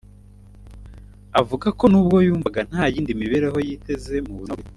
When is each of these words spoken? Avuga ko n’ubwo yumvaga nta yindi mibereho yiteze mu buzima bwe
Avuga 1.39 1.67
ko 1.79 1.83
n’ubwo 1.91 2.17
yumvaga 2.27 2.59
nta 2.69 2.83
yindi 2.93 3.19
mibereho 3.21 3.57
yiteze 3.67 4.13
mu 4.25 4.33
buzima 4.39 4.55
bwe 4.59 4.69